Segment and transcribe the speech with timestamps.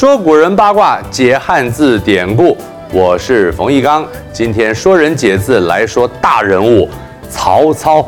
[0.00, 2.56] 说古人八卦，解汉字典故。
[2.90, 4.02] 我是冯翊纲，
[4.32, 6.88] 今天说人解字来说大人物
[7.28, 8.02] 曹操。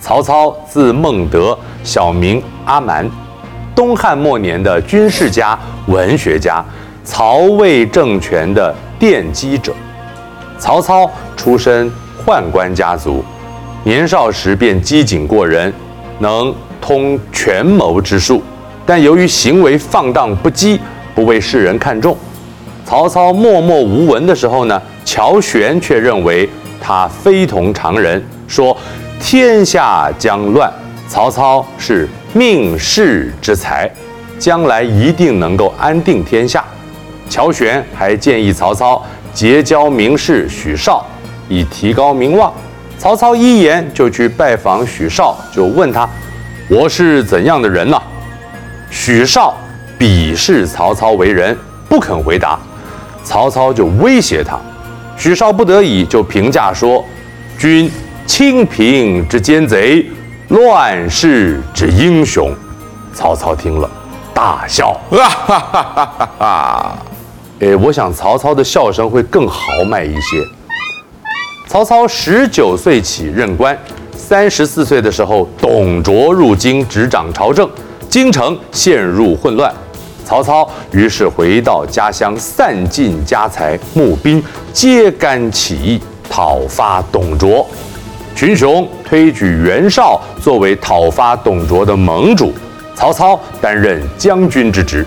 [0.00, 1.54] 曹操字孟德，
[1.84, 3.06] 小名阿瞒，
[3.74, 6.64] 东汉末年的军事家、文学家，
[7.04, 9.74] 曹魏政权的奠基者。
[10.58, 11.92] 曹操出身
[12.24, 13.22] 宦官家族，
[13.84, 15.70] 年少时便机警过人，
[16.20, 18.42] 能通权谋之术。
[18.86, 20.78] 但由于行为放荡不羁，
[21.12, 22.16] 不被世人看重。
[22.84, 26.48] 曹操默默无闻的时候呢，乔玄却认为
[26.80, 28.76] 他非同常人，说
[29.20, 30.72] 天下将乱，
[31.08, 33.90] 曹操是命世之才，
[34.38, 36.64] 将来一定能够安定天下。
[37.28, 41.04] 乔玄还建议曹操结交名士许绍，
[41.48, 42.52] 以提高名望。
[42.98, 46.08] 曹操一言就去拜访许绍，就问他
[46.70, 48.00] ：“我是怎样的人呢？”
[48.90, 49.54] 许绍
[49.98, 51.56] 鄙视曹操为人，
[51.88, 52.58] 不肯回答。
[53.24, 54.56] 曹操就威胁他，
[55.16, 57.04] 许绍不得已就评价说
[57.58, 57.90] ：“君
[58.24, 60.06] 清平之奸贼，
[60.48, 62.54] 乱世之英雄。”
[63.12, 63.90] 曹操听了
[64.32, 65.84] 大笑，哈哈哈
[66.18, 66.98] 哈哈！
[67.60, 70.44] 哎，我想曹操的笑声会更豪迈一些。
[71.66, 73.76] 曹操十九岁起任官，
[74.14, 77.68] 三十四岁的时候，董卓入京执掌朝政。
[78.08, 79.72] 京城陷入混乱，
[80.24, 87.66] 曹操于是回到家乡，散尽家财，募兵揭竿起义，讨伐董卓。
[88.34, 92.52] 群雄推举袁绍作为讨伐董卓的盟主，
[92.94, 95.06] 曹操担任将军之职。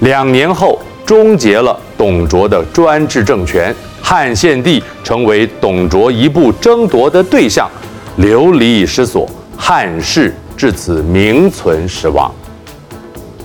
[0.00, 7.68] 两年后，终结了董卓的专制政权，汉献帝成为董卓一步争夺的对象，
[8.16, 10.34] 流离失所，汉室。
[10.60, 12.30] 至此名存实亡。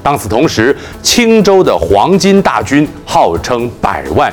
[0.03, 4.29] 当此同时，青州的黄巾大军号称百万，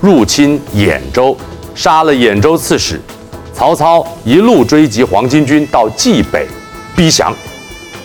[0.00, 1.36] 入侵兖州，
[1.74, 3.00] 杀了兖州刺史。
[3.52, 6.46] 曹操一路追击黄巾军到冀北，
[6.94, 7.34] 逼降。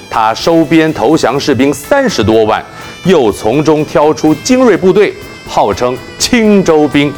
[0.10, 2.66] 他收编投降士兵三十多万，
[3.04, 5.14] 又从中挑出精锐部队，
[5.48, 7.14] 号称青州兵。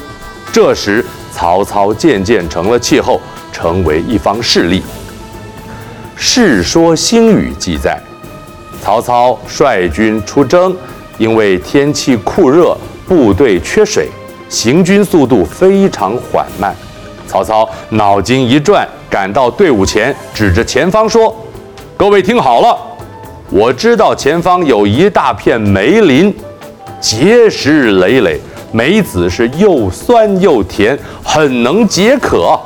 [0.51, 3.21] 这时，曹操渐渐成了气候，
[3.53, 4.81] 成为一方势力。
[6.19, 8.01] 《世说新语》记载，
[8.81, 10.75] 曹操率军出征，
[11.19, 12.75] 因为天气酷热，
[13.07, 14.09] 部队缺水，
[14.49, 16.75] 行军速度非常缓慢。
[17.27, 21.33] 曹操脑筋一转，赶到队伍前，指着前方说
[21.95, 22.75] ：“各位听好了，
[23.51, 26.35] 我知道前方有一大片梅林，
[26.99, 28.41] 结实累累，
[28.71, 32.59] 梅子是又酸又甜，很能解渴。”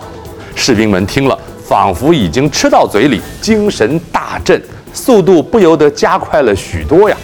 [0.56, 1.38] 士兵们听了。
[1.72, 4.62] 仿佛已经吃到嘴里，精神大振，
[4.92, 7.16] 速度不由得加快了许多呀。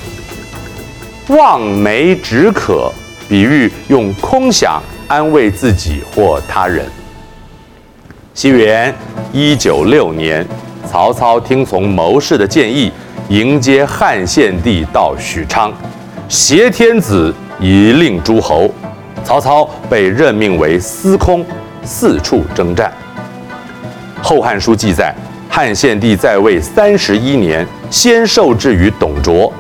[1.28, 2.90] 望梅止渴，
[3.28, 6.86] 比喻用空想安慰自己或他人。
[8.34, 8.96] 西元
[9.34, 10.48] 一九六年，
[10.90, 12.90] 曹操听从谋士的建议，
[13.28, 15.74] 迎接汉献帝到许昌，
[16.30, 18.72] 挟天子以令诸侯。
[19.26, 21.46] 曹操被任命为司空，
[21.84, 22.90] 四处征战。
[24.22, 25.14] 《后汉书》记载，
[25.50, 29.52] 汉献帝在位三十一年，先受制于董卓。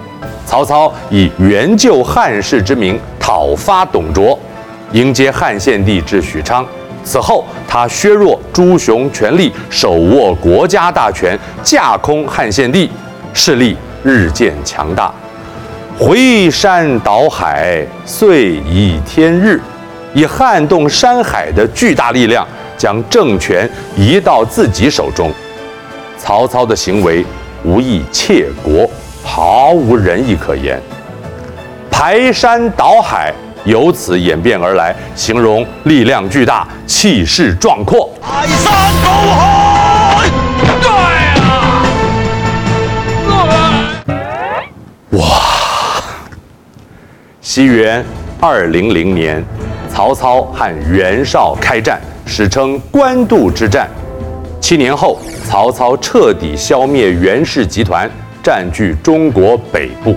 [0.45, 4.37] 曹操以援救汉室之名讨伐董卓，
[4.93, 6.65] 迎接汉献帝至许昌。
[7.03, 12.89] 此后，他削弱诸雄权力，手握国家大权，架空汉献帝，
[13.33, 15.13] 势力日渐强大，
[15.97, 19.61] 回山倒海，遂移天日，
[20.13, 22.45] 以撼动山海的巨大力量。
[22.77, 25.31] 将政权移到自己手中，
[26.17, 27.25] 曹操的行为
[27.63, 28.89] 无异窃国，
[29.23, 30.81] 毫无仁义可言。
[31.89, 33.33] 排山倒海
[33.65, 38.11] 由此演变而来，形容力量巨大，气势壮阔。
[38.21, 40.29] 排山倒海，
[40.81, 40.91] 对
[41.41, 41.83] 啊！
[45.11, 45.21] 哇！
[47.41, 48.05] 西元
[48.39, 49.43] 二零零年，
[49.97, 51.99] 曹操和袁绍开战。
[52.27, 53.89] 史称官渡之战。
[54.61, 58.07] 七年后，曹操彻底消灭袁氏集团，
[58.43, 60.15] 占据中国北部。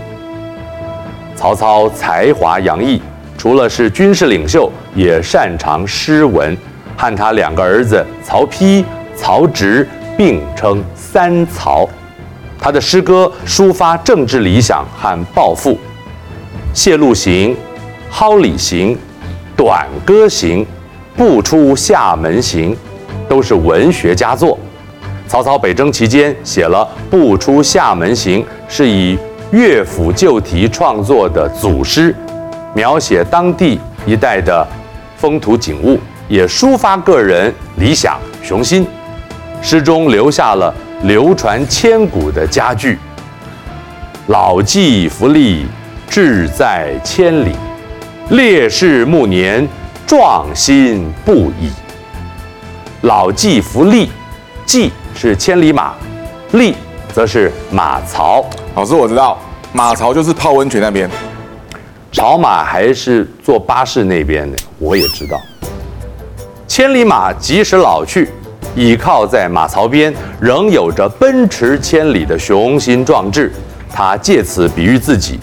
[1.34, 3.00] 曹操才华洋溢，
[3.38, 6.54] 除了是军事领袖，也擅长诗文，
[6.94, 8.84] 和他两个儿子曹丕、
[9.16, 11.88] 曹植并称“三曹”。
[12.60, 15.70] 他的诗歌抒发政治理想和抱负，
[16.74, 17.52] 《谢鹿行》
[18.10, 18.92] 《蒿里行》
[19.60, 20.64] 《短歌行》。
[21.16, 22.74] 不出厦门行，
[23.28, 24.58] 都是文学佳作。
[25.28, 29.18] 曹操北征期间写了《不出厦门行》，是以
[29.50, 32.14] 乐府旧题创作的组诗，
[32.74, 34.66] 描写当地一带的
[35.18, 38.86] 风土景物，也抒发个人理想雄心。
[39.60, 40.72] 诗中留下了
[41.02, 42.98] 流传千古的佳句
[44.28, 45.66] ：“老骥伏枥，
[46.08, 47.50] 志在千里；
[48.30, 49.66] 烈士暮年，
[50.06, 51.70] 壮心不已。”
[53.02, 54.08] 老骥伏枥，
[54.66, 55.94] 骥是千里马，
[56.52, 56.74] 枥
[57.12, 58.44] 则是马槽。
[58.76, 59.38] 老师，我知道
[59.72, 61.10] 马槽就是泡温泉那边。
[62.12, 65.40] 跑马还是坐巴士那边的，我也知道。
[66.68, 68.28] 千里马即使老去，
[68.76, 73.52] 倚靠在马槽边，仍有着奔驰千里的雄心壮志。
[73.92, 75.40] 他借此比喻自己：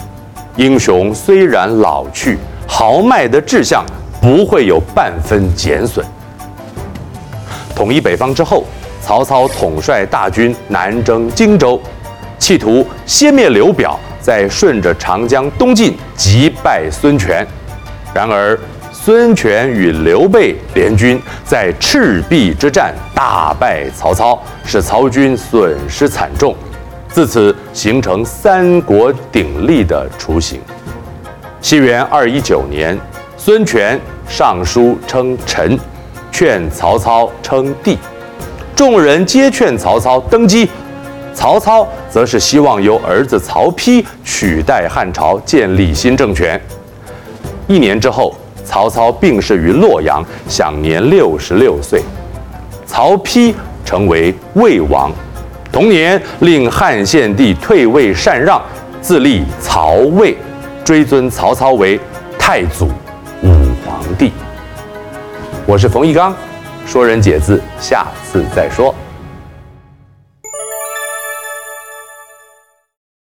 [0.55, 3.85] 英雄虽然老去，豪迈的志向
[4.21, 6.05] 不会有半分减损。
[7.75, 8.65] 统一北方之后，
[9.01, 11.79] 曹操统帅大军南征荆州，
[12.37, 17.47] 企图先灭刘表，再顺着长江东进，击败孙权。
[18.13, 18.57] 然而，
[18.91, 26.55] 孙权与刘备联军在赤壁之战大败曹操，使曹军损失惨重，
[27.07, 30.59] 自此形成三国鼎立的雏形。
[31.61, 32.97] 西元二一九年，
[33.35, 35.77] 孙权上书称臣。
[36.29, 37.97] 劝曹操称帝，
[38.75, 40.69] 众人皆劝曹操登基，
[41.33, 46.61] 曹操则是希望由儿子曹丕取代汉朝，建立新政权。
[47.65, 52.03] 一年之后，曹操病逝于洛阳，享年六十六岁。
[52.85, 53.51] 曹丕
[53.83, 55.11] 成为魏王，
[55.71, 58.61] 同年令汉献帝退位禅让，
[59.01, 60.37] 自立曹魏，
[60.87, 61.99] 追尊曹操为
[62.39, 62.85] 太祖
[63.43, 63.51] 武
[63.85, 64.31] 皇帝。
[65.65, 66.33] 我是冯玉刚，
[66.85, 68.95] 说人解字，下次再说。